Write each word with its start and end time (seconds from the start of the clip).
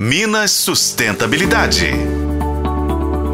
Minas 0.00 0.52
Sustentabilidade. 0.52 1.90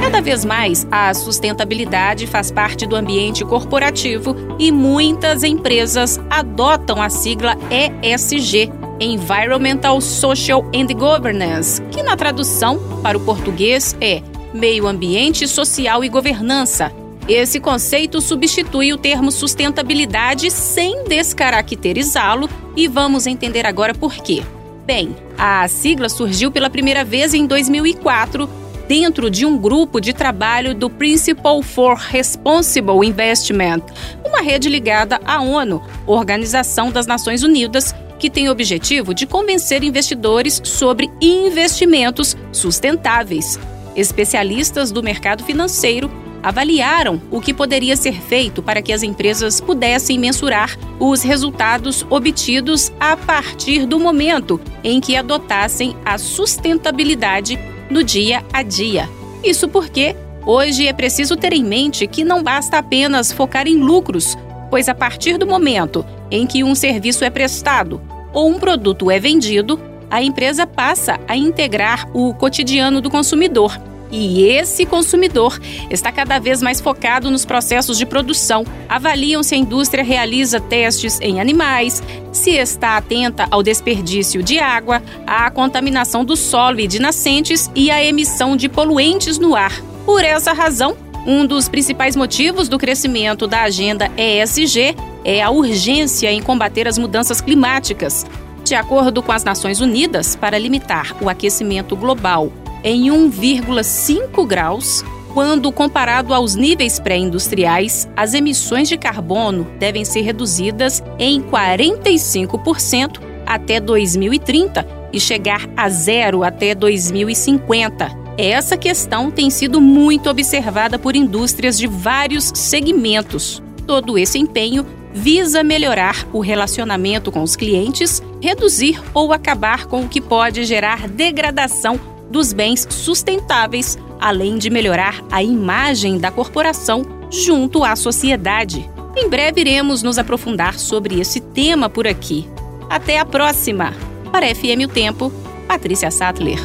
Cada 0.00 0.22
vez 0.22 0.42
mais, 0.42 0.86
a 0.90 1.12
sustentabilidade 1.12 2.26
faz 2.26 2.50
parte 2.50 2.86
do 2.86 2.96
ambiente 2.96 3.44
corporativo 3.44 4.34
e 4.58 4.72
muitas 4.72 5.44
empresas 5.44 6.18
adotam 6.30 7.02
a 7.02 7.10
sigla 7.10 7.58
ESG 7.70 8.72
Environmental, 8.98 10.00
Social 10.00 10.64
and 10.74 10.86
Governance 10.94 11.82
que 11.92 12.02
na 12.02 12.16
tradução 12.16 12.80
para 13.02 13.18
o 13.18 13.20
português 13.20 13.94
é 14.00 14.22
Meio 14.54 14.86
Ambiente, 14.86 15.46
Social 15.46 16.02
e 16.02 16.08
Governança. 16.08 16.90
Esse 17.28 17.60
conceito 17.60 18.18
substitui 18.22 18.94
o 18.94 18.96
termo 18.96 19.30
sustentabilidade 19.30 20.50
sem 20.50 21.04
descaracterizá-lo 21.04 22.48
e 22.74 22.88
vamos 22.88 23.26
entender 23.26 23.66
agora 23.66 23.92
por 23.92 24.14
quê. 24.14 24.42
Bem, 24.86 25.16
a 25.36 25.66
sigla 25.66 26.08
surgiu 26.08 26.48
pela 26.52 26.70
primeira 26.70 27.04
vez 27.04 27.34
em 27.34 27.44
2004 27.44 28.48
dentro 28.86 29.28
de 29.28 29.44
um 29.44 29.58
grupo 29.58 30.00
de 30.00 30.12
trabalho 30.12 30.76
do 30.76 30.88
Principle 30.88 31.60
for 31.60 31.96
Responsible 31.96 33.04
Investment, 33.04 33.82
uma 34.24 34.40
rede 34.40 34.68
ligada 34.68 35.20
à 35.24 35.42
ONU, 35.42 35.82
Organização 36.06 36.92
das 36.92 37.04
Nações 37.04 37.42
Unidas, 37.42 37.92
que 38.16 38.30
tem 38.30 38.48
o 38.48 38.52
objetivo 38.52 39.12
de 39.12 39.26
convencer 39.26 39.82
investidores 39.82 40.62
sobre 40.62 41.10
investimentos 41.20 42.36
sustentáveis. 42.52 43.58
Especialistas 43.96 44.92
do 44.92 45.02
mercado 45.02 45.42
financeiro 45.42 46.08
avaliaram 46.46 47.20
o 47.28 47.40
que 47.40 47.52
poderia 47.52 47.96
ser 47.96 48.22
feito 48.22 48.62
para 48.62 48.80
que 48.80 48.92
as 48.92 49.02
empresas 49.02 49.60
pudessem 49.60 50.16
mensurar 50.16 50.78
os 51.00 51.24
resultados 51.24 52.06
obtidos 52.08 52.92
a 53.00 53.16
partir 53.16 53.84
do 53.84 53.98
momento 53.98 54.60
em 54.84 55.00
que 55.00 55.16
adotassem 55.16 55.96
a 56.04 56.16
sustentabilidade 56.16 57.58
no 57.90 58.04
dia 58.04 58.44
a 58.52 58.62
dia. 58.62 59.08
Isso 59.42 59.66
porque 59.66 60.14
hoje 60.46 60.86
é 60.86 60.92
preciso 60.92 61.34
ter 61.34 61.52
em 61.52 61.64
mente 61.64 62.06
que 62.06 62.22
não 62.22 62.44
basta 62.44 62.78
apenas 62.78 63.32
focar 63.32 63.66
em 63.66 63.78
lucros, 63.78 64.38
pois 64.70 64.88
a 64.88 64.94
partir 64.94 65.38
do 65.38 65.48
momento 65.48 66.06
em 66.30 66.46
que 66.46 66.62
um 66.62 66.76
serviço 66.76 67.24
é 67.24 67.30
prestado 67.30 68.00
ou 68.32 68.48
um 68.48 68.60
produto 68.60 69.10
é 69.10 69.18
vendido, 69.18 69.80
a 70.08 70.22
empresa 70.22 70.64
passa 70.64 71.18
a 71.26 71.36
integrar 71.36 72.08
o 72.14 72.32
cotidiano 72.32 73.00
do 73.00 73.10
consumidor 73.10 73.76
e 74.10 74.44
esse 74.44 74.86
consumidor 74.86 75.58
está 75.90 76.12
cada 76.12 76.38
vez 76.38 76.62
mais 76.62 76.80
focado 76.80 77.30
nos 77.30 77.44
processos 77.44 77.98
de 77.98 78.06
produção. 78.06 78.64
Avaliam 78.88 79.42
se 79.42 79.54
a 79.54 79.58
indústria 79.58 80.04
realiza 80.04 80.60
testes 80.60 81.20
em 81.20 81.40
animais, 81.40 82.02
se 82.32 82.50
está 82.50 82.96
atenta 82.96 83.46
ao 83.50 83.62
desperdício 83.62 84.42
de 84.42 84.58
água, 84.58 85.02
à 85.26 85.50
contaminação 85.50 86.24
do 86.24 86.36
solo 86.36 86.80
e 86.80 86.86
de 86.86 86.98
nascentes 86.98 87.70
e 87.74 87.90
à 87.90 88.04
emissão 88.04 88.56
de 88.56 88.68
poluentes 88.68 89.38
no 89.38 89.54
ar. 89.54 89.72
Por 90.04 90.22
essa 90.22 90.52
razão, 90.52 90.96
um 91.26 91.44
dos 91.44 91.68
principais 91.68 92.14
motivos 92.14 92.68
do 92.68 92.78
crescimento 92.78 93.48
da 93.48 93.62
agenda 93.62 94.10
ESG 94.16 94.94
é 95.24 95.42
a 95.42 95.50
urgência 95.50 96.30
em 96.30 96.40
combater 96.40 96.86
as 96.86 96.96
mudanças 96.96 97.40
climáticas. 97.40 98.24
De 98.62 98.74
acordo 98.74 99.22
com 99.22 99.32
as 99.32 99.42
Nações 99.42 99.80
Unidas, 99.80 100.36
para 100.36 100.58
limitar 100.58 101.16
o 101.20 101.28
aquecimento 101.28 101.96
global 101.96 102.52
em 102.82 103.04
1,5 103.04 104.46
graus. 104.46 105.04
Quando 105.32 105.70
comparado 105.70 106.32
aos 106.32 106.54
níveis 106.54 106.98
pré-industriais, 106.98 108.08
as 108.16 108.32
emissões 108.32 108.88
de 108.88 108.96
carbono 108.96 109.66
devem 109.78 110.04
ser 110.04 110.22
reduzidas 110.22 111.02
em 111.18 111.42
45% 111.42 113.20
até 113.44 113.78
2030 113.78 114.86
e 115.12 115.20
chegar 115.20 115.68
a 115.76 115.88
zero 115.88 116.42
até 116.42 116.74
2050. 116.74 118.26
Essa 118.38 118.76
questão 118.76 119.30
tem 119.30 119.48
sido 119.48 119.80
muito 119.80 120.28
observada 120.28 120.98
por 120.98 121.16
indústrias 121.16 121.78
de 121.78 121.86
vários 121.86 122.52
segmentos. 122.54 123.62
Todo 123.86 124.18
esse 124.18 124.38
empenho 124.38 124.84
visa 125.12 125.62
melhorar 125.62 126.26
o 126.32 126.40
relacionamento 126.40 127.32
com 127.32 127.42
os 127.42 127.56
clientes, 127.56 128.22
reduzir 128.40 129.02
ou 129.14 129.32
acabar 129.32 129.86
com 129.86 130.02
o 130.02 130.08
que 130.08 130.20
pode 130.20 130.64
gerar 130.64 131.08
degradação 131.08 131.98
dos 132.30 132.52
bens 132.52 132.86
sustentáveis, 132.90 133.98
além 134.20 134.58
de 134.58 134.70
melhorar 134.70 135.22
a 135.30 135.42
imagem 135.42 136.18
da 136.18 136.30
corporação 136.30 137.02
junto 137.30 137.84
à 137.84 137.94
sociedade. 137.96 138.88
Em 139.16 139.28
breve 139.28 139.60
iremos 139.62 140.02
nos 140.02 140.18
aprofundar 140.18 140.78
sobre 140.78 141.20
esse 141.20 141.40
tema 141.40 141.88
por 141.88 142.06
aqui. 142.06 142.48
Até 142.88 143.18
a 143.18 143.24
próxima! 143.24 143.92
Para 144.30 144.54
FM 144.54 144.84
O 144.84 144.88
Tempo, 144.88 145.32
Patrícia 145.66 146.10
Sattler. 146.10 146.58